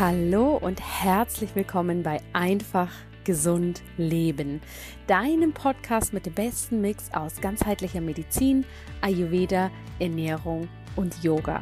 [0.00, 2.90] Hallo und herzlich willkommen bei Einfach
[3.22, 4.60] Gesund Leben,
[5.06, 8.64] deinem Podcast mit dem besten Mix aus ganzheitlicher Medizin,
[9.02, 9.70] Ayurveda,
[10.00, 11.60] Ernährung und Yoga.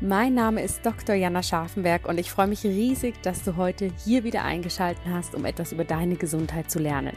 [0.00, 1.14] Mein Name ist Dr.
[1.14, 5.44] Jana Scharfenberg und ich freue mich riesig, dass du heute hier wieder eingeschaltet hast, um
[5.44, 7.16] etwas über deine Gesundheit zu lernen.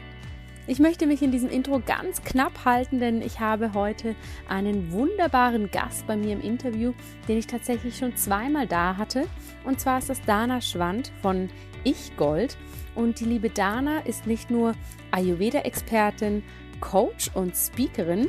[0.70, 4.14] Ich möchte mich in diesem Intro ganz knapp halten, denn ich habe heute
[4.48, 6.92] einen wunderbaren Gast bei mir im Interview,
[7.26, 9.26] den ich tatsächlich schon zweimal da hatte.
[9.64, 11.50] Und zwar ist das Dana Schwand von
[11.82, 12.56] Ich Gold.
[12.94, 14.76] Und die liebe Dana ist nicht nur
[15.10, 16.44] Ayurveda-Expertin,
[16.80, 18.28] Coach und Speakerin,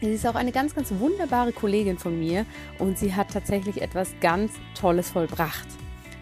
[0.00, 2.44] Sie ist auch eine ganz, ganz wunderbare Kollegin von mir
[2.78, 5.66] und sie hat tatsächlich etwas ganz Tolles vollbracht.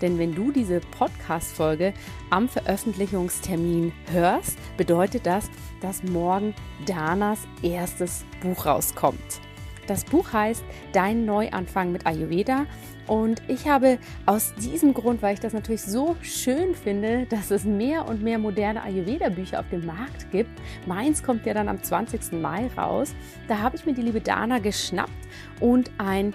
[0.00, 1.94] Denn wenn du diese Podcast-Folge
[2.30, 5.50] am Veröffentlichungstermin hörst, bedeutet das,
[5.80, 6.54] dass morgen
[6.86, 9.40] Danas erstes Buch rauskommt.
[9.86, 12.66] Das Buch heißt Dein Neuanfang mit Ayurveda.
[13.06, 17.64] Und ich habe aus diesem Grund, weil ich das natürlich so schön finde, dass es
[17.64, 20.50] mehr und mehr moderne Ayurveda-Bücher auf dem Markt gibt.
[20.86, 22.32] Meins kommt ja dann am 20.
[22.32, 23.14] Mai raus.
[23.46, 25.12] Da habe ich mir die liebe Dana geschnappt
[25.60, 26.32] und ein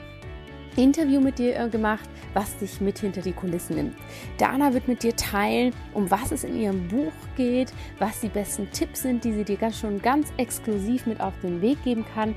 [0.76, 3.96] Interview mit dir äh, gemacht, was dich mit hinter die Kulissen nimmt.
[4.38, 8.70] Dana wird mit dir teilen, um was es in ihrem Buch geht, was die besten
[8.72, 12.36] Tipps sind, die sie dir ganz schon ganz exklusiv mit auf den Weg geben kann.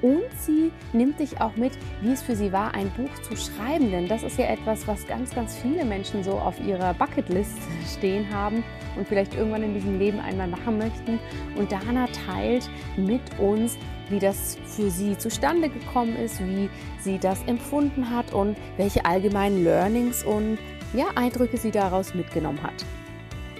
[0.00, 1.72] Und sie nimmt dich auch mit,
[2.02, 3.90] wie es für sie war, ein Buch zu schreiben.
[3.90, 7.58] Denn das ist ja etwas, was ganz, ganz viele Menschen so auf ihrer Bucketlist
[7.96, 8.62] stehen haben
[8.98, 11.18] und vielleicht irgendwann in diesem Leben einmal machen möchten.
[11.56, 13.76] Und Dana teilt mit uns,
[14.10, 16.68] wie das für sie zustande gekommen ist, wie
[17.00, 20.58] sie das empfunden hat und welche allgemeinen Learnings und
[20.94, 22.84] ja, Eindrücke sie daraus mitgenommen hat.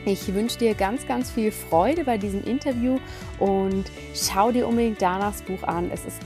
[0.05, 2.99] Ich wünsche dir ganz, ganz viel Freude bei diesem Interview
[3.39, 3.85] und
[4.15, 5.91] schau dir unbedingt Danas Buch an.
[5.93, 6.21] Es ist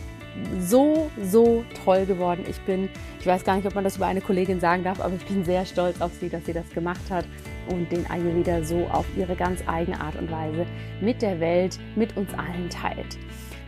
[0.61, 2.45] so, so toll geworden.
[2.49, 5.15] Ich bin, ich weiß gar nicht, ob man das über eine Kollegin sagen darf, aber
[5.15, 7.25] ich bin sehr stolz auf sie, dass sie das gemacht hat
[7.69, 10.67] und den Ayurveda so auf ihre ganz eigene Art und Weise
[11.01, 13.19] mit der Welt, mit uns allen teilt.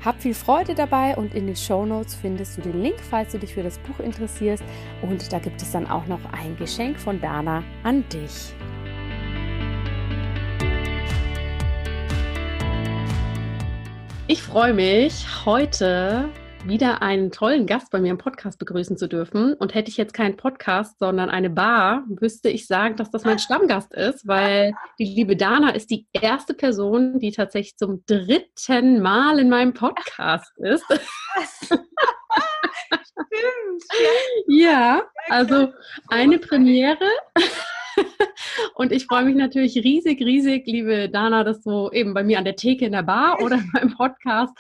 [0.04, 3.38] Hab viel Freude dabei und in den Show Notes findest du den Link, falls du
[3.38, 4.62] dich für das Buch interessierst.
[5.00, 8.52] Und da gibt es dann auch noch ein Geschenk von Dana an dich.
[14.26, 16.28] Ich freue mich heute
[16.66, 19.54] wieder einen tollen Gast bei mir im Podcast begrüßen zu dürfen.
[19.54, 23.38] Und hätte ich jetzt keinen Podcast, sondern eine Bar, müsste ich sagen, dass das mein
[23.40, 29.38] Stammgast ist, weil die liebe Dana ist die erste Person, die tatsächlich zum dritten Mal
[29.38, 30.84] in meinem Podcast ist.
[33.34, 33.84] Stimmt.
[34.46, 35.72] Ja, also
[36.08, 36.98] eine Premiere.
[38.74, 42.44] Und ich freue mich natürlich riesig, riesig, liebe Dana, dass du eben bei mir an
[42.44, 44.52] der Theke in der Bar oder beim Podcast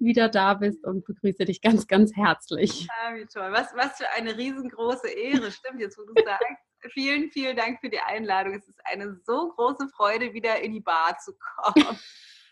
[0.00, 2.86] wieder da bist und begrüße dich ganz, ganz herzlich.
[2.86, 3.50] Ja, wie toll.
[3.50, 5.50] Was, was für eine riesengroße Ehre.
[5.50, 6.46] Stimmt, jetzt wo du sagst.
[6.92, 8.54] Vielen, vielen Dank für die Einladung.
[8.54, 11.98] Es ist eine so große Freude, wieder in die Bar zu kommen.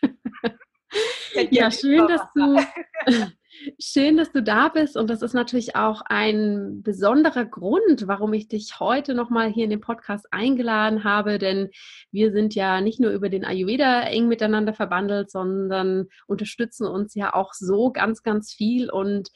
[1.51, 3.31] ja, schön, dass du
[3.79, 8.47] Schön, dass du da bist und das ist natürlich auch ein besonderer Grund, warum ich
[8.47, 11.69] dich heute nochmal hier in den Podcast eingeladen habe, denn
[12.11, 17.33] wir sind ja nicht nur über den Ayurveda eng miteinander verbandelt, sondern unterstützen uns ja
[17.33, 19.29] auch so ganz, ganz viel und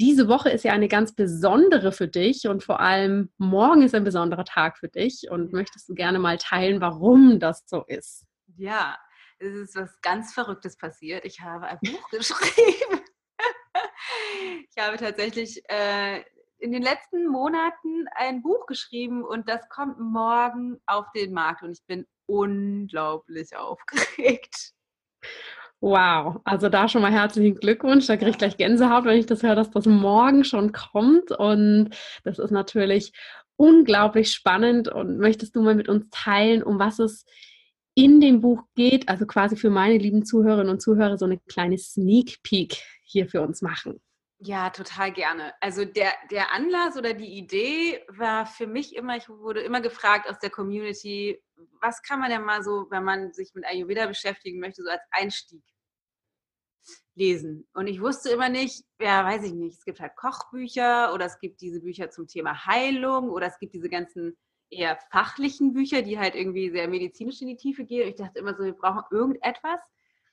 [0.00, 4.04] diese Woche ist ja eine ganz besondere für dich und vor allem morgen ist ein
[4.04, 5.28] besonderer Tag für dich.
[5.30, 8.24] Und möchtest du gerne mal teilen, warum das so ist?
[8.56, 8.96] Ja,
[9.38, 11.24] es ist was ganz Verrücktes passiert.
[11.24, 13.03] Ich habe ein Buch geschrieben.
[14.70, 16.22] Ich habe tatsächlich äh,
[16.58, 21.72] in den letzten Monaten ein Buch geschrieben und das kommt morgen auf den Markt und
[21.72, 24.72] ich bin unglaublich aufgeregt.
[25.80, 28.06] Wow, also da schon mal herzlichen Glückwunsch.
[28.06, 31.30] Da kriege ich gleich Gänsehaut, wenn ich das höre, dass das morgen schon kommt.
[31.30, 31.90] Und
[32.22, 33.12] das ist natürlich
[33.56, 34.88] unglaublich spannend.
[34.88, 37.26] Und möchtest du mal mit uns teilen, um was es
[37.94, 39.10] in dem Buch geht?
[39.10, 43.42] Also quasi für meine lieben Zuhörerinnen und Zuhörer so eine kleine Sneak Peek hier für
[43.42, 44.00] uns machen.
[44.40, 45.54] Ja, total gerne.
[45.60, 50.28] Also der, der Anlass oder die Idee war für mich immer, ich wurde immer gefragt
[50.28, 51.40] aus der Community,
[51.80, 55.02] was kann man denn mal so, wenn man sich mit Ayurveda beschäftigen möchte, so als
[55.12, 55.62] Einstieg
[57.14, 57.66] lesen.
[57.74, 61.38] Und ich wusste immer nicht, ja, weiß ich nicht, es gibt halt Kochbücher oder es
[61.38, 64.36] gibt diese Bücher zum Thema Heilung oder es gibt diese ganzen
[64.70, 68.02] eher fachlichen Bücher, die halt irgendwie sehr medizinisch in die Tiefe gehen.
[68.02, 69.80] Und ich dachte immer so, wir brauchen irgendetwas,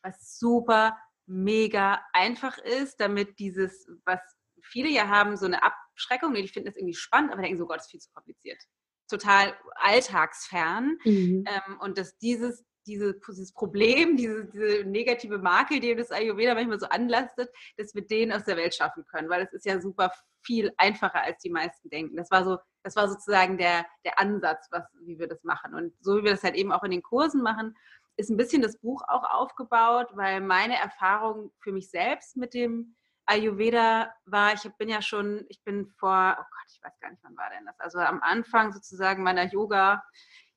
[0.01, 4.19] was super mega einfach ist, damit dieses, was
[4.63, 7.77] viele ja haben, so eine Abschreckung, die finden das irgendwie spannend, aber denken so, Gott,
[7.77, 8.62] das ist viel zu kompliziert.
[9.09, 10.97] Total alltagsfern.
[11.03, 11.44] Mhm.
[11.47, 16.79] Ähm, und dass dieses, diese, dieses Problem, diese, diese negative Makel, die das Ayurveda manchmal
[16.79, 20.12] so anlastet, dass wir den aus der Welt schaffen können, weil es ist ja super
[20.44, 22.15] viel einfacher, als die meisten denken.
[22.15, 25.75] Das war so, das war sozusagen der, der Ansatz, was, wie wir das machen.
[25.75, 27.75] Und so wie wir das halt eben auch in den Kursen machen,
[28.21, 32.95] ist ein bisschen das Buch auch aufgebaut, weil meine Erfahrung für mich selbst mit dem
[33.25, 37.23] Ayurveda war, ich bin ja schon, ich bin vor, oh Gott, ich weiß gar nicht,
[37.23, 37.79] wann war denn das?
[37.79, 40.03] Also am Anfang sozusagen meiner Yoga,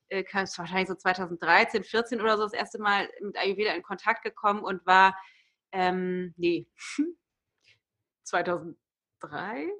[0.08, 4.60] äh, wahrscheinlich so 2013, 14 oder so das erste Mal mit Ayurveda in Kontakt gekommen
[4.60, 5.16] und war,
[5.72, 6.66] ähm, nee,
[8.24, 9.70] 2003,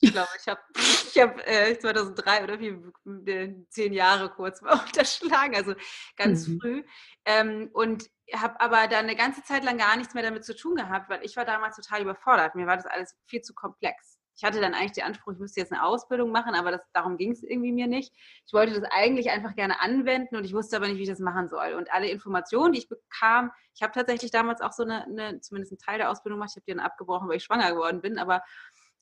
[0.00, 4.72] Ich glaube, ich habe ich hab, äh, 2003 oder wie, äh, zehn Jahre kurz mal
[4.86, 5.74] unterschlagen, also
[6.16, 6.60] ganz mhm.
[6.60, 6.84] früh.
[7.24, 10.76] Ähm, und habe aber dann eine ganze Zeit lang gar nichts mehr damit zu tun
[10.76, 12.54] gehabt, weil ich war damals total überfordert.
[12.54, 14.18] Mir war das alles viel zu komplex.
[14.36, 17.16] Ich hatte dann eigentlich den Anspruch, ich müsste jetzt eine Ausbildung machen, aber das, darum
[17.16, 18.12] ging es irgendwie mir nicht.
[18.46, 21.20] Ich wollte das eigentlich einfach gerne anwenden und ich wusste aber nicht, wie ich das
[21.20, 21.74] machen soll.
[21.74, 25.72] Und alle Informationen, die ich bekam, ich habe tatsächlich damals auch so eine, eine zumindest
[25.72, 28.18] einen Teil der Ausbildung gemacht, ich habe die dann abgebrochen, weil ich schwanger geworden bin,
[28.18, 28.42] aber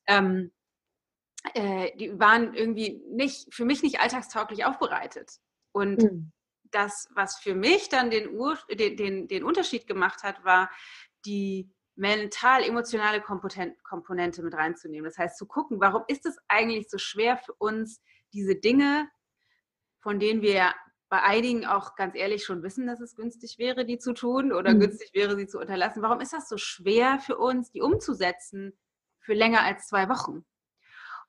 [0.06, 0.53] ähm,
[1.55, 5.39] äh, die waren irgendwie nicht, für mich nicht alltagstauglich aufbereitet.
[5.73, 6.33] Und mhm.
[6.71, 10.71] das, was für mich dann den, Ur, den, den, den Unterschied gemacht hat, war
[11.25, 15.05] die mental-emotionale Komponente mit reinzunehmen.
[15.05, 18.00] Das heißt, zu gucken, warum ist es eigentlich so schwer für uns,
[18.33, 19.09] diese Dinge,
[20.00, 20.75] von denen wir ja
[21.11, 24.73] bei einigen auch ganz ehrlich schon wissen, dass es günstig wäre, die zu tun oder
[24.73, 24.81] mhm.
[24.81, 26.03] günstig wäre, sie zu unterlassen.
[26.03, 28.73] Warum ist das so schwer für uns, die umzusetzen
[29.21, 30.47] für länger als zwei Wochen?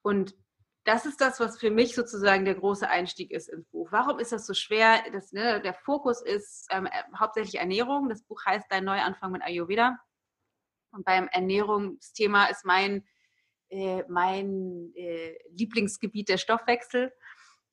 [0.03, 0.35] Und
[0.83, 3.91] das ist das, was für mich sozusagen der große Einstieg ist ins Buch.
[3.91, 5.01] Warum ist das so schwer?
[5.11, 8.09] Das, ne, der Fokus ist ähm, äh, hauptsächlich Ernährung.
[8.09, 9.97] Das Buch heißt Dein Neuanfang mit Ayurveda.
[10.91, 13.05] Und beim Ernährungsthema ist mein,
[13.69, 17.13] äh, mein äh, Lieblingsgebiet der Stoffwechsel.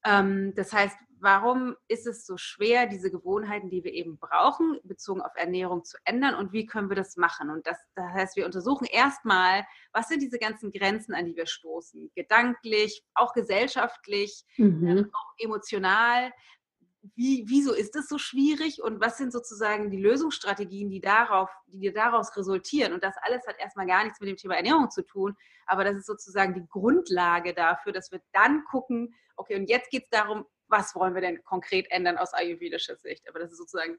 [0.05, 5.21] Ähm, das heißt, warum ist es so schwer, diese Gewohnheiten, die wir eben brauchen, bezogen
[5.21, 7.51] auf Ernährung zu ändern und wie können wir das machen?
[7.51, 11.47] Und das, das heißt, wir untersuchen erstmal, was sind diese ganzen Grenzen, an die wir
[11.47, 14.87] stoßen, gedanklich, auch gesellschaftlich, mhm.
[14.87, 16.33] ähm, auch emotional.
[17.15, 21.93] Wie, wieso ist es so schwierig und was sind sozusagen die Lösungsstrategien, die, darauf, die
[21.93, 22.93] daraus resultieren?
[22.93, 25.35] Und das alles hat erstmal gar nichts mit dem Thema Ernährung zu tun,
[25.67, 30.05] aber das ist sozusagen die Grundlage dafür, dass wir dann gucken, okay, und jetzt geht
[30.05, 33.29] es darum, was wollen wir denn konkret ändern aus ayurvedischer Sicht.
[33.29, 33.99] Aber das ist sozusagen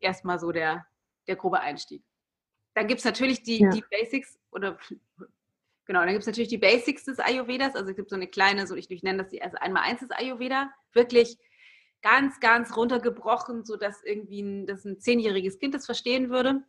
[0.00, 0.86] erstmal so der,
[1.26, 2.04] der grobe Einstieg.
[2.74, 3.70] Dann gibt es natürlich die, ja.
[3.70, 4.78] die Basics oder
[5.84, 7.74] genau, dann gibt es natürlich die Basics des Ayurvedas.
[7.74, 10.00] Also es gibt so eine kleine, so ich, ich nenne das die also einmal eins
[10.00, 11.38] des Ayurveda, wirklich
[12.02, 16.62] ganz, ganz runtergebrochen, sodass irgendwie ein, dass ein zehnjähriges Kind das verstehen würde.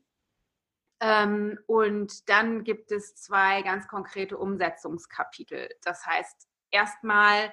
[1.00, 5.70] Ähm, und dann gibt es zwei ganz konkrete Umsetzungskapitel.
[5.84, 7.52] Das heißt, erstmal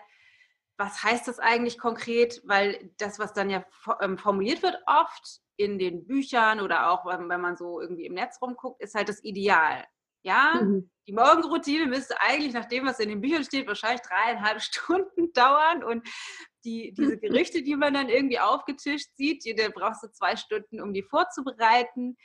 [0.79, 2.41] was heißt das eigentlich konkret?
[2.45, 3.65] Weil das, was dann ja
[4.01, 8.41] ähm, formuliert wird oft in den Büchern oder auch wenn man so irgendwie im Netz
[8.41, 9.85] rumguckt, ist halt das Ideal.
[10.25, 10.91] Ja, mhm.
[11.07, 15.83] die Morgenroutine müsste eigentlich nach dem, was in den Büchern steht, wahrscheinlich dreieinhalb Stunden dauern
[15.83, 16.09] und
[16.65, 20.93] die, diese Gerichte, die man dann irgendwie aufgetischt sieht, da brauchst du zwei Stunden, um
[20.93, 22.17] die vorzubereiten.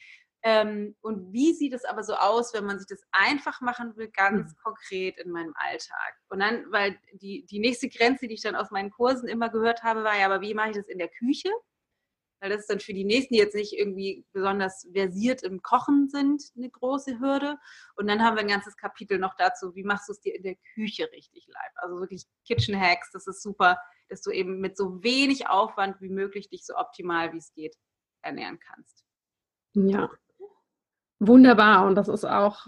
[0.43, 4.09] Ähm, und wie sieht es aber so aus, wenn man sich das einfach machen will,
[4.09, 4.57] ganz mhm.
[4.63, 6.17] konkret in meinem Alltag?
[6.29, 9.83] Und dann, weil die, die nächste Grenze, die ich dann aus meinen Kursen immer gehört
[9.83, 11.49] habe, war ja, aber wie mache ich das in der Küche?
[12.43, 16.09] weil das ist dann für die Nächsten, die jetzt nicht irgendwie besonders versiert im Kochen
[16.09, 17.57] sind, eine große Hürde.
[17.95, 20.43] Und dann haben wir ein ganzes Kapitel noch dazu, wie machst du es dir in
[20.43, 21.73] der Küche richtig live.
[21.75, 26.09] Also wirklich Kitchen Hacks, das ist super, dass du eben mit so wenig Aufwand wie
[26.09, 27.77] möglich dich so optimal wie es geht
[28.23, 29.05] ernähren kannst.
[29.75, 30.11] Ja,
[31.27, 31.85] wunderbar.
[31.85, 32.67] Und das ist auch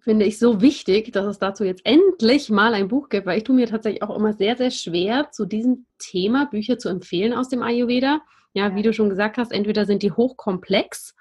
[0.00, 3.44] finde ich so wichtig, dass es dazu jetzt endlich mal ein Buch gibt, weil ich
[3.44, 7.48] tue mir tatsächlich auch immer sehr, sehr schwer, zu diesem Thema Bücher zu empfehlen aus
[7.48, 8.20] dem Ayurveda.
[8.54, 11.14] Ja, wie du schon gesagt hast, entweder sind die hochkomplex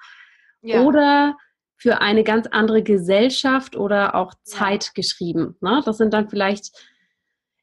[0.61, 0.81] ja.
[0.81, 1.35] oder
[1.75, 4.91] für eine ganz andere Gesellschaft oder auch Zeit ja.
[4.95, 5.55] geschrieben.
[5.61, 5.81] Ne?
[5.85, 6.71] Das sind dann vielleicht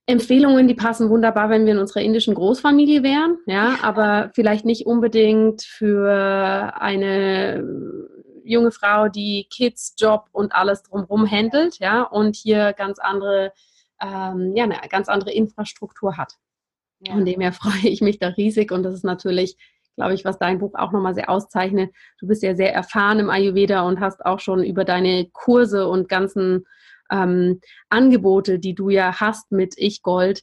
[0.07, 4.87] Empfehlungen, die passen wunderbar, wenn wir in unserer indischen Großfamilie wären, ja, aber vielleicht nicht
[4.87, 7.63] unbedingt für eine
[8.51, 13.53] junge Frau, die Kids, Job und alles drumherum handelt, ja, und hier ganz andere,
[14.01, 16.35] ähm, ja, eine ganz andere Infrastruktur hat.
[17.01, 17.15] Ja.
[17.15, 19.57] Von dem her freue ich mich da riesig und das ist natürlich,
[19.97, 21.93] glaube ich, was dein Buch auch nochmal sehr auszeichnet.
[22.19, 26.09] Du bist ja sehr erfahren im Ayurveda und hast auch schon über deine Kurse und
[26.09, 26.67] ganzen
[27.11, 30.43] ähm, Angebote, die du ja hast mit Ich Gold,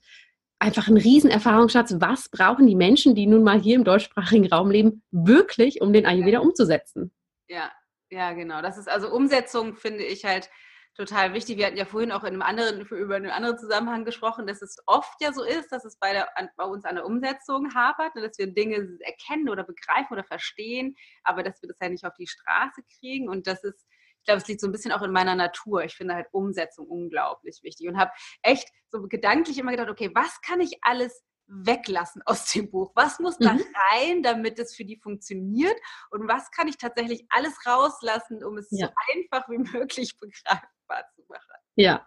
[0.59, 1.95] einfach einen riesen Erfahrungsschatz.
[1.99, 6.05] Was brauchen die Menschen, die nun mal hier im deutschsprachigen Raum leben, wirklich, um den
[6.05, 7.11] Ayurveda umzusetzen?
[7.47, 7.71] Ja,
[8.09, 8.61] ja, genau.
[8.61, 10.49] Das ist also Umsetzung, finde ich halt
[10.97, 11.57] total wichtig.
[11.57, 14.77] Wir hatten ja vorhin auch in einem anderen, über einen anderen Zusammenhang gesprochen, dass es
[14.87, 18.21] oft ja so ist, dass es bei, der, bei uns an der Umsetzung hapert, ne,
[18.21, 22.15] dass wir Dinge erkennen oder begreifen oder verstehen, aber dass wir das ja nicht auf
[22.17, 23.29] die Straße kriegen.
[23.29, 23.85] Und das ist,
[24.19, 25.83] ich glaube, es liegt so ein bisschen auch in meiner Natur.
[25.83, 28.11] Ich finde halt Umsetzung unglaublich wichtig und habe
[28.41, 32.91] echt so gedanklich immer gedacht, okay, was kann ich alles weglassen aus dem Buch?
[32.95, 33.63] Was muss da mhm.
[33.91, 35.75] rein, damit es für die funktioniert?
[36.11, 38.87] Und was kann ich tatsächlich alles rauslassen, um es ja.
[38.87, 41.61] so einfach wie möglich begreifbar zu machen?
[41.75, 42.05] Ja.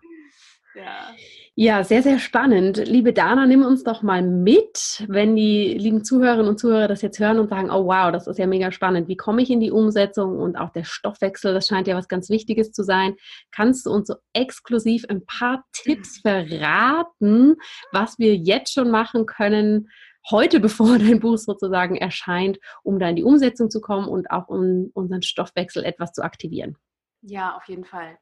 [0.74, 1.10] Ja.
[1.56, 2.76] ja, sehr, sehr spannend.
[2.76, 7.18] Liebe Dana, nimm uns doch mal mit, wenn die lieben Zuhörerinnen und Zuhörer das jetzt
[7.18, 9.08] hören und sagen, oh wow, das ist ja mega spannend.
[9.08, 12.30] Wie komme ich in die Umsetzung und auch der Stoffwechsel, das scheint ja was ganz
[12.30, 13.16] Wichtiges zu sein.
[13.50, 17.56] Kannst du uns so exklusiv ein paar Tipps verraten,
[17.90, 19.88] was wir jetzt schon machen können,
[20.30, 24.48] heute, bevor dein Buch sozusagen erscheint, um da in die Umsetzung zu kommen und auch
[24.48, 26.76] um unseren Stoffwechsel etwas zu aktivieren?
[27.22, 28.18] Ja, auf jeden Fall.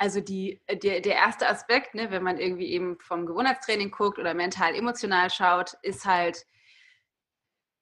[0.00, 4.18] Also die, äh, der, der erste Aspekt, ne, wenn man irgendwie eben vom Gewohnheitstraining guckt
[4.18, 6.46] oder mental, emotional schaut, ist halt,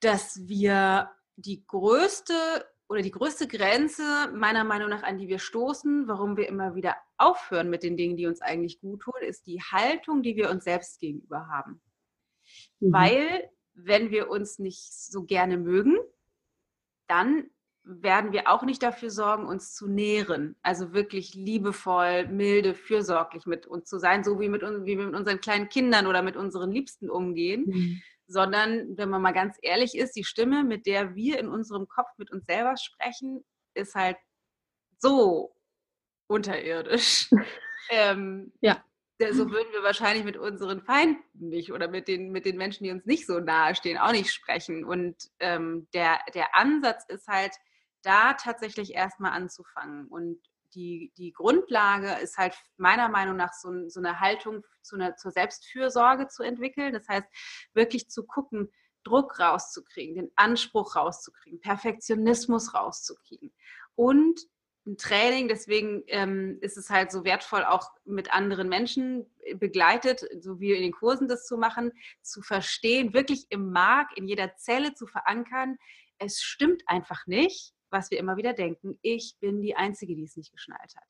[0.00, 2.34] dass wir die größte
[2.88, 6.96] oder die größte Grenze meiner Meinung nach, an die wir stoßen, warum wir immer wieder
[7.18, 10.64] aufhören mit den Dingen, die uns eigentlich gut tun, ist die Haltung, die wir uns
[10.64, 11.80] selbst gegenüber haben.
[12.80, 12.92] Mhm.
[12.92, 15.96] Weil, wenn wir uns nicht so gerne mögen,
[17.06, 17.48] dann
[17.88, 20.56] werden wir auch nicht dafür sorgen, uns zu nähren.
[20.62, 25.14] Also wirklich liebevoll, milde, fürsorglich mit uns zu sein, so wie, mit, wie wir mit
[25.14, 27.64] unseren kleinen Kindern oder mit unseren Liebsten umgehen.
[27.66, 28.02] Mhm.
[28.26, 32.10] Sondern, wenn man mal ganz ehrlich ist, die Stimme, mit der wir in unserem Kopf
[32.18, 33.42] mit uns selber sprechen,
[33.72, 34.18] ist halt
[34.98, 35.54] so
[36.26, 37.30] unterirdisch.
[37.90, 38.84] ähm, ja.
[39.32, 42.92] So würden wir wahrscheinlich mit unseren Feinden nicht oder mit den, mit den Menschen, die
[42.92, 44.84] uns nicht so nahe stehen, auch nicht sprechen.
[44.84, 47.52] Und ähm, der, der Ansatz ist halt,
[48.02, 50.06] da tatsächlich erstmal anzufangen.
[50.08, 50.40] Und
[50.74, 55.30] die, die Grundlage ist halt meiner Meinung nach so, so eine Haltung zu einer, zur
[55.30, 56.92] Selbstfürsorge zu entwickeln.
[56.92, 57.26] Das heißt,
[57.74, 58.70] wirklich zu gucken,
[59.04, 63.54] Druck rauszukriegen, den Anspruch rauszukriegen, Perfektionismus rauszukriegen.
[63.94, 64.40] Und
[64.86, 70.60] ein Training, deswegen ähm, ist es halt so wertvoll, auch mit anderen Menschen begleitet, so
[70.60, 74.94] wie in den Kursen das zu machen, zu verstehen, wirklich im Mark, in jeder Zelle
[74.94, 75.76] zu verankern,
[76.18, 80.36] es stimmt einfach nicht, was wir immer wieder denken, ich bin die Einzige, die es
[80.36, 81.08] nicht geschnallt hat.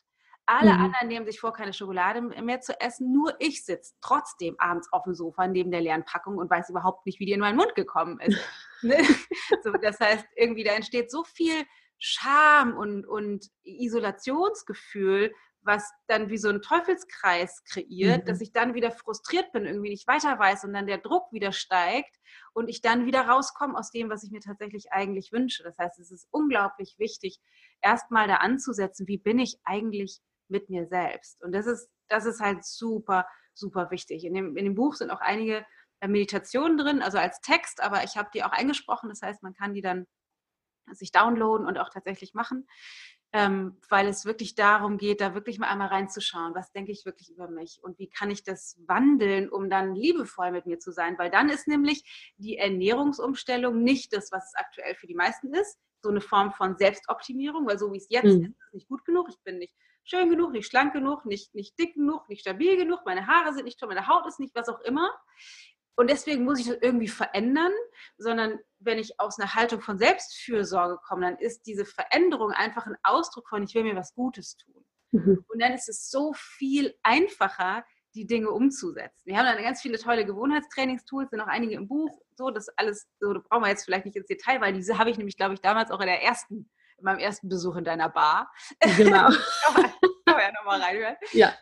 [0.51, 0.85] Alle mhm.
[0.85, 3.13] anderen nehmen sich vor, keine Schokolade mehr zu essen.
[3.13, 7.05] Nur ich sitze trotzdem abends auf dem Sofa neben der leeren Packung und weiß überhaupt
[7.05, 8.39] nicht, wie die in meinen Mund gekommen ist.
[8.81, 8.97] Ne?
[9.65, 11.67] so, das heißt, irgendwie da entsteht so viel
[11.99, 18.27] Scham und, und Isolationsgefühl, was dann wie so ein Teufelskreis kreiert, mhm.
[18.27, 21.53] dass ich dann wieder frustriert bin, irgendwie nicht weiter weiß und dann der Druck wieder
[21.53, 22.17] steigt
[22.53, 25.63] und ich dann wieder rauskomme aus dem, was ich mir tatsächlich eigentlich wünsche.
[25.63, 27.41] Das heißt, es ist unglaublich wichtig,
[27.81, 31.43] erstmal da anzusetzen, wie bin ich eigentlich mit mir selbst.
[31.43, 34.25] Und das ist, das ist halt super, super wichtig.
[34.25, 35.67] In dem, in dem Buch sind auch einige
[36.01, 39.09] äh, Meditationen drin, also als Text, aber ich habe die auch eingesprochen.
[39.09, 40.07] Das heißt, man kann die dann
[40.93, 42.67] sich downloaden und auch tatsächlich machen
[43.33, 47.31] ähm, weil es wirklich darum geht, da wirklich mal einmal reinzuschauen, was denke ich wirklich
[47.31, 51.19] über mich und wie kann ich das wandeln, um dann liebevoll mit mir zu sein,
[51.19, 55.79] weil dann ist nämlich die Ernährungsumstellung nicht das, was es aktuell für die meisten ist,
[56.01, 58.45] so eine Form von Selbstoptimierung, weil so wie es jetzt mhm.
[58.45, 61.79] ist, ist nicht gut genug, ich bin nicht schön genug, nicht schlank genug, nicht, nicht
[61.79, 64.69] dick genug, nicht stabil genug, meine Haare sind nicht toll, meine Haut ist nicht, was
[64.69, 65.11] auch immer.
[65.97, 67.73] Und deswegen muss ich das irgendwie verändern,
[68.17, 72.97] sondern wenn ich aus einer Haltung von Selbstfürsorge komme, dann ist diese Veränderung einfach ein
[73.03, 74.85] Ausdruck von, ich will mir was Gutes tun.
[75.13, 75.45] Mhm.
[75.49, 79.23] Und dann ist es so viel einfacher, die Dinge umzusetzen.
[79.25, 82.21] Wir haben dann ganz viele tolle Gewohnheitstrainingstools, sind auch einige im Buch.
[82.37, 85.11] So, das alles, so da brauchen wir jetzt vielleicht nicht ins Detail, weil diese habe
[85.11, 88.09] ich nämlich, glaube ich, damals auch in der ersten, in meinem ersten Besuch in deiner
[88.09, 88.51] Bar.
[88.97, 89.29] Genau.
[90.43, 91.17] ja nochmal reinhören.
[91.33, 91.55] Ja.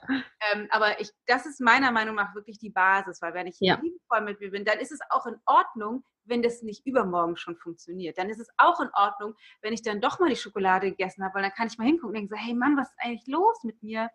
[0.53, 3.81] Ähm, aber ich, das ist meiner Meinung nach wirklich die Basis, weil wenn ich ja.
[3.83, 7.57] liebevoll mit mir bin, dann ist es auch in Ordnung, wenn das nicht übermorgen schon
[7.57, 8.19] funktioniert.
[8.19, 11.35] Dann ist es auch in Ordnung, wenn ich dann doch mal die Schokolade gegessen habe,
[11.35, 13.63] weil dann kann ich mal hingucken und denken so, hey Mann, was ist eigentlich los
[13.65, 14.11] mit mir?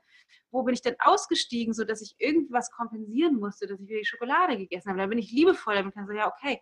[0.52, 4.58] Wo bin ich denn ausgestiegen, sodass ich irgendwas kompensieren musste, dass ich wieder die Schokolade
[4.58, 5.00] gegessen habe?
[5.00, 6.62] Da bin ich liebevoll damit kann so, ja, okay,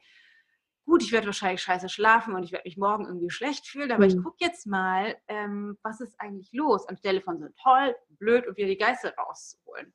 [0.89, 4.05] gut, ich werde wahrscheinlich scheiße schlafen und ich werde mich morgen irgendwie schlecht fühlen, aber
[4.05, 4.10] mhm.
[4.10, 8.58] ich gucke jetzt mal, ähm, was ist eigentlich los, anstelle von so toll, blöd und
[8.58, 9.93] wieder die Geister rauszuholen.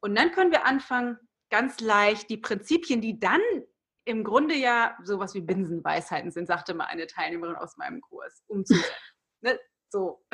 [0.00, 1.18] Und dann können wir anfangen,
[1.50, 3.40] ganz leicht die Prinzipien, die dann
[4.04, 8.88] im Grunde ja sowas wie Binsenweisheiten sind, sagte mal eine Teilnehmerin aus meinem Kurs, umzusetzen.
[9.42, 9.58] ne?
[9.88, 10.24] So,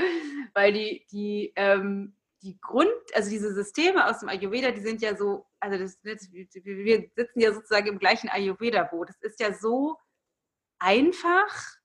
[0.52, 5.16] weil die, die, ähm, die Grund, also diese Systeme aus dem Ayurveda, die sind ja
[5.16, 9.08] so, also das, wir sitzen ja sozusagen im gleichen Ayurveda-Boot.
[9.08, 9.96] Das ist ja so
[10.78, 11.76] einfach,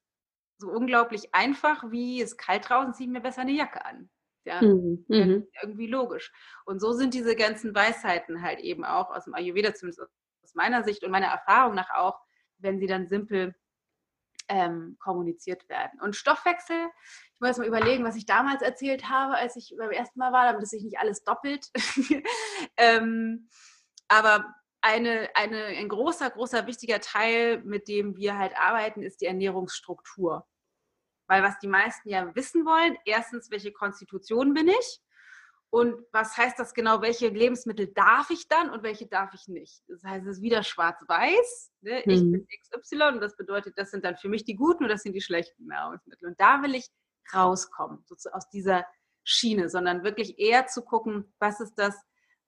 [0.57, 4.09] so unglaublich einfach, wie es kalt draußen, ziehe ich mir besser eine Jacke an.
[4.43, 5.05] Ja, mhm.
[5.07, 5.47] mhm.
[5.61, 6.31] irgendwie logisch.
[6.65, 10.83] Und so sind diese ganzen Weisheiten halt eben auch aus dem Ayurveda, zumindest aus meiner
[10.83, 12.19] Sicht und meiner Erfahrung nach auch,
[12.57, 13.53] wenn sie dann simpel
[14.49, 15.99] ähm, kommuniziert werden.
[16.01, 16.89] Und Stoffwechsel,
[17.41, 20.45] ich muss mal überlegen, was ich damals erzählt habe, als ich beim ersten Mal war,
[20.45, 21.71] damit es sich nicht alles doppelt.
[22.77, 23.49] ähm,
[24.07, 29.25] aber eine, eine, ein großer, großer, wichtiger Teil, mit dem wir halt arbeiten, ist die
[29.25, 30.47] Ernährungsstruktur.
[31.27, 35.01] Weil was die meisten ja wissen wollen, erstens, welche Konstitution bin ich?
[35.71, 37.01] Und was heißt das genau?
[37.01, 39.81] Welche Lebensmittel darf ich dann und welche darf ich nicht?
[39.87, 41.71] Das heißt, es ist wieder schwarz-weiß.
[41.81, 42.01] Ne?
[42.03, 42.33] Ich mhm.
[42.33, 45.13] bin XY und das bedeutet, das sind dann für mich die guten und das sind
[45.13, 46.27] die schlechten Nahrungsmittel.
[46.27, 46.89] Und da will ich
[47.33, 48.85] rauskommen, sozusagen aus dieser
[49.23, 51.95] Schiene, sondern wirklich eher zu gucken, was ist das,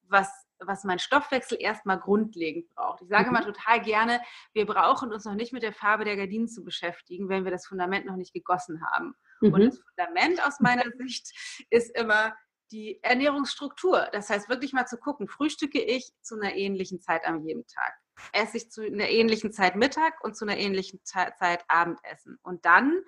[0.04, 3.02] was, was mein Stoffwechsel erstmal grundlegend braucht.
[3.02, 3.34] Ich sage mhm.
[3.34, 4.22] mal total gerne,
[4.54, 7.68] wir brauchen uns noch nicht mit der Farbe der Gardinen zu beschäftigen, wenn wir das
[7.68, 9.16] Fundament noch nicht gegossen haben.
[9.42, 9.54] Mhm.
[9.54, 11.32] Und das Fundament aus meiner Sicht
[11.70, 12.34] ist immer,
[12.72, 14.10] die Ernährungsstruktur.
[14.12, 17.94] Das heißt, wirklich mal zu gucken, frühstücke ich zu einer ähnlichen Zeit am jeden Tag.
[18.32, 22.40] Esse ich zu einer ähnlichen Zeit Mittag und zu einer ähnlichen Zeit Abendessen.
[22.42, 23.02] Und dann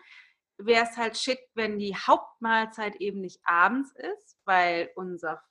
[0.58, 5.42] wäre es halt schick, wenn die Hauptmahlzeit eben nicht abends ist, weil unser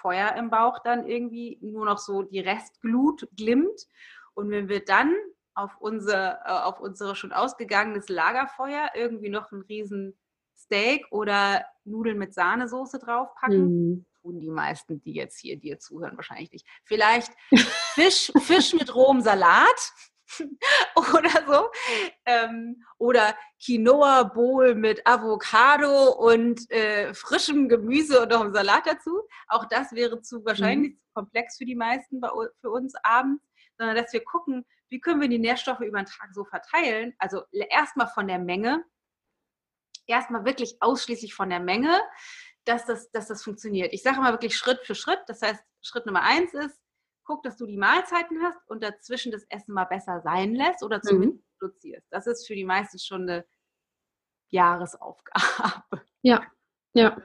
[0.00, 3.86] Feuer im Bauch dann irgendwie nur noch so die Restglut glimmt.
[4.34, 5.14] Und wenn wir dann
[5.54, 10.18] auf unser, äh, auf unsere schon ausgegangenes Lagerfeuer irgendwie noch einen riesen
[10.56, 13.90] Steak oder Nudeln mit Sahnesoße draufpacken.
[13.90, 14.06] Mhm.
[14.22, 16.66] Tun die meisten, die jetzt hier dir zuhören, wahrscheinlich nicht.
[16.84, 17.32] Vielleicht
[17.94, 19.92] Fisch, Fisch mit rohem Salat
[20.94, 21.70] oder so.
[22.26, 29.22] Ähm, oder Quinoa-Bowl mit Avocado und äh, frischem Gemüse und noch einem Salat dazu.
[29.48, 30.98] Auch das wäre zu wahrscheinlich mhm.
[30.98, 32.28] zu komplex für die meisten, bei,
[32.60, 33.42] für uns abends,
[33.78, 37.14] sondern dass wir gucken, wie können wir die Nährstoffe über den Tag so verteilen.
[37.18, 38.84] Also erstmal von der Menge
[40.10, 42.00] erstmal wirklich ausschließlich von der Menge,
[42.64, 43.92] dass das, dass das funktioniert.
[43.92, 45.20] Ich sage mal wirklich Schritt für Schritt.
[45.26, 46.78] Das heißt, Schritt Nummer eins ist,
[47.30, 51.00] guck, dass du die Mahlzeiten hast und dazwischen das Essen mal besser sein lässt oder
[51.00, 51.44] zumindest mhm.
[51.62, 52.06] reduzierst.
[52.10, 53.46] Das ist für die meisten schon eine
[54.48, 56.02] Jahresaufgabe.
[56.22, 56.42] Ja,
[56.92, 57.16] ja.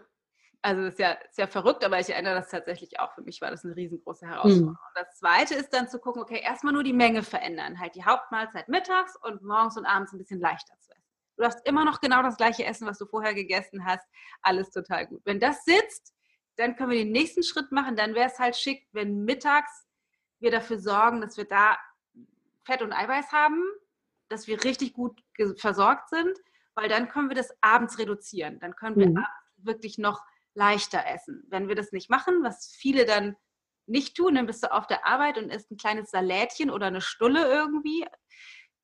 [0.61, 3.13] Also das ist ja, ist ja verrückt, aber ich erinnere das tatsächlich auch.
[3.13, 4.73] Für mich war das eine riesengroße Herausforderung.
[4.73, 4.93] Mhm.
[4.93, 7.79] Das zweite ist dann zu gucken, okay, erstmal nur die Menge verändern.
[7.79, 11.03] Halt die Hauptmahlzeit mittags und morgens und abends ein bisschen leichter zu essen.
[11.35, 14.07] Du darfst immer noch genau das gleiche essen, was du vorher gegessen hast.
[14.43, 15.21] Alles total gut.
[15.25, 16.13] Wenn das sitzt,
[16.57, 17.95] dann können wir den nächsten Schritt machen.
[17.95, 19.84] Dann wäre es halt schick, wenn mittags
[20.39, 21.77] wir dafür sorgen, dass wir da
[22.63, 23.63] Fett und Eiweiß haben,
[24.29, 25.21] dass wir richtig gut
[25.57, 26.37] versorgt sind,
[26.73, 28.59] weil dann können wir das abends reduzieren.
[28.59, 29.17] Dann können wir mhm.
[29.17, 30.21] abends wirklich noch
[30.55, 31.43] leichter essen.
[31.49, 33.35] Wenn wir das nicht machen, was viele dann
[33.87, 37.01] nicht tun, dann bist du auf der Arbeit und isst ein kleines Salätchen oder eine
[37.01, 38.05] Stulle irgendwie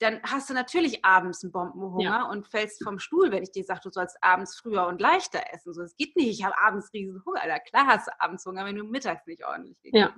[0.02, 2.30] dann hast du natürlich abends einen Bombenhunger ja.
[2.30, 5.74] und fällst vom Stuhl, wenn ich dir sage, du sollst abends früher und leichter essen.
[5.74, 7.42] So, es geht nicht, ich habe abends riesen Hunger.
[7.42, 7.60] Alter.
[7.60, 9.96] Klar hast du abends Hunger, wenn du mittags nicht ordentlich gehst.
[9.96, 10.16] Ja.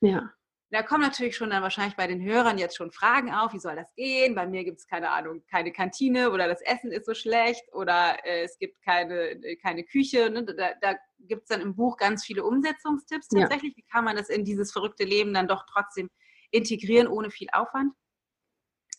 [0.00, 0.30] ja.
[0.74, 3.76] Da kommen natürlich schon dann wahrscheinlich bei den Hörern jetzt schon Fragen auf, wie soll
[3.76, 4.34] das gehen?
[4.34, 8.16] Bei mir gibt es keine Ahnung, keine Kantine oder das Essen ist so schlecht oder
[8.26, 10.30] äh, es gibt keine, äh, keine Küche.
[10.30, 10.44] Ne?
[10.44, 13.74] Da, da gibt es dann im Buch ganz viele Umsetzungstipps tatsächlich.
[13.76, 13.76] Ja.
[13.76, 16.10] Wie kann man das in dieses verrückte Leben dann doch trotzdem
[16.50, 17.92] integrieren ohne viel Aufwand?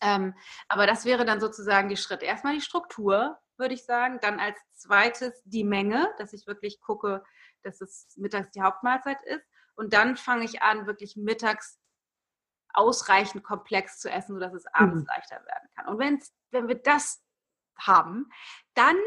[0.02, 0.34] Ähm,
[0.70, 2.24] aber das wäre dann sozusagen die Schritt.
[2.24, 4.20] Erstmal die Struktur, würde ich sagen.
[4.22, 7.22] Dann als zweites die Menge, dass ich wirklich gucke,
[7.64, 9.46] dass es mittags die Hauptmahlzeit ist.
[9.76, 11.80] Und dann fange ich an, wirklich mittags
[12.74, 15.08] ausreichend komplex zu essen, sodass es abends mhm.
[15.08, 15.88] leichter werden kann.
[15.88, 17.24] Und wenn's, wenn wir das
[17.78, 18.30] haben,
[18.74, 18.98] dann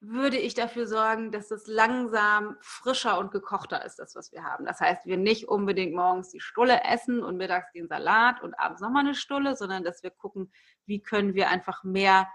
[0.00, 4.66] würde ich dafür sorgen, dass es langsam frischer und gekochter ist, das, was wir haben.
[4.66, 8.82] Das heißt, wir nicht unbedingt morgens die Stulle essen und mittags den Salat und abends
[8.82, 10.52] nochmal eine Stulle, sondern dass wir gucken,
[10.84, 12.28] wie können wir einfach mehr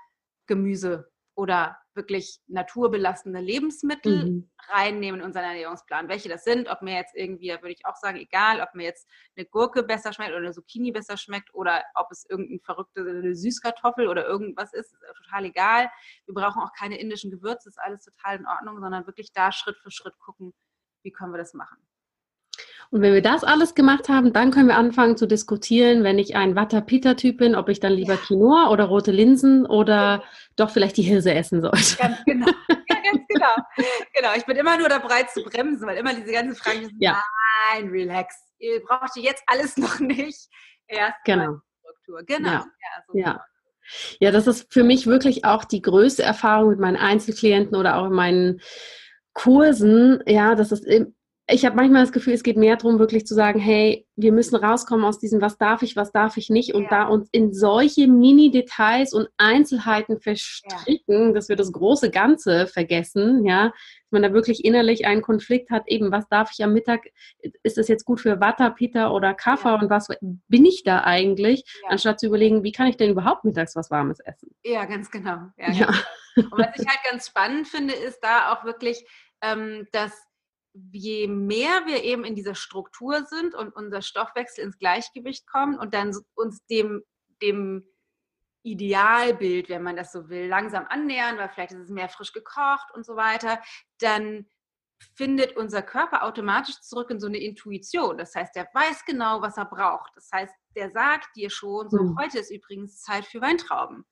[0.48, 4.52] Gemüse oder wirklich naturbelastende Lebensmittel mhm.
[4.68, 6.10] reinnehmen in unseren Ernährungsplan.
[6.10, 8.84] Welche das sind, ob mir jetzt irgendwie, da würde ich auch sagen, egal, ob mir
[8.84, 13.00] jetzt eine Gurke besser schmeckt oder eine Zucchini besser schmeckt oder ob es irgendein verrückte
[13.00, 15.90] eine Süßkartoffel oder irgendwas ist, ist total egal.
[16.26, 19.78] Wir brauchen auch keine indischen Gewürze, ist alles total in Ordnung, sondern wirklich da Schritt
[19.78, 20.54] für Schritt gucken,
[21.04, 21.78] wie können wir das machen.
[22.92, 26.36] Und wenn wir das alles gemacht haben, dann können wir anfangen zu diskutieren, wenn ich
[26.36, 28.18] ein Vata-Pita-Typ bin, ob ich dann lieber.
[28.18, 30.24] Quinoa oder rote Linsen oder
[30.56, 31.98] doch vielleicht die Hirse essen sollte.
[31.98, 32.48] Ganz genau.
[32.92, 33.56] Ja, ganz genau.
[34.14, 34.30] genau.
[34.36, 37.22] Ich bin immer nur dabei zu bremsen, weil immer diese ganzen Fragen sind, ja.
[37.72, 38.36] nein, relax.
[38.58, 40.50] Ihr braucht jetzt alles noch nicht.
[40.88, 41.60] Erst genau.
[41.80, 42.24] Struktur.
[42.26, 42.50] Genau.
[42.50, 42.66] Ja.
[42.66, 43.46] Ja, so ja.
[44.20, 48.08] ja, das ist für mich wirklich auch die größte Erfahrung mit meinen Einzelklienten oder auch
[48.08, 48.62] in meinen
[49.34, 50.86] Kursen, ja, das ist
[51.52, 54.56] ich habe manchmal das Gefühl, es geht mehr darum, wirklich zu sagen, hey, wir müssen
[54.56, 56.90] rauskommen aus diesem, was darf ich, was darf ich nicht und ja.
[56.90, 61.32] da uns in solche Mini-Details und Einzelheiten verstricken, ja.
[61.32, 65.88] dass wir das große Ganze vergessen, ja, dass man da wirklich innerlich einen Konflikt hat,
[65.88, 67.08] eben, was darf ich am Mittag,
[67.64, 69.80] ist das jetzt gut für Watter, Pita oder Kaffer ja.
[69.80, 73.76] und was bin ich da eigentlich, anstatt zu überlegen, wie kann ich denn überhaupt mittags
[73.76, 74.56] was Warmes essen?
[74.64, 75.48] Ja, ganz genau.
[75.58, 75.88] Ja, genau.
[76.52, 79.04] Und was ich halt ganz spannend finde, ist da auch wirklich,
[79.42, 80.29] ähm, dass
[80.92, 85.94] je mehr wir eben in dieser Struktur sind und unser Stoffwechsel ins Gleichgewicht kommt und
[85.94, 87.04] dann uns dem,
[87.42, 87.86] dem
[88.64, 92.94] Idealbild, wenn man das so will, langsam annähern, weil vielleicht ist es mehr frisch gekocht
[92.94, 93.62] und so weiter,
[94.00, 94.46] dann
[95.16, 98.18] findet unser Körper automatisch zurück in so eine Intuition.
[98.18, 100.12] Das heißt, der weiß genau, was er braucht.
[100.16, 102.18] Das heißt, der sagt dir schon, so mhm.
[102.20, 104.06] heute ist übrigens Zeit für Weintrauben.